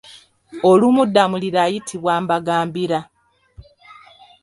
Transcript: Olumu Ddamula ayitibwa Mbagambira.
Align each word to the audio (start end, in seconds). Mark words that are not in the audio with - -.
Olumu 0.69 1.03
Ddamula 1.07 1.59
ayitibwa 1.65 2.13
Mbagambira. 2.23 2.99